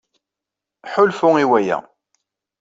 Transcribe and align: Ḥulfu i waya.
Ḥulfu 0.91 1.29
i 1.43 1.45
waya. 1.49 1.77